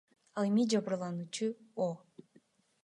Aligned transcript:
Ал 0.41 0.47
эми 0.51 0.63
жабырлануучу 0.71 1.51
О. 1.89 1.91